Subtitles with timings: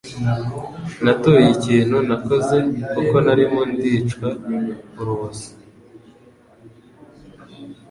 [1.03, 2.57] Natuye ikintu ntakoze
[2.91, 4.27] kuko narimo ndicwa
[4.99, 5.47] urubozo.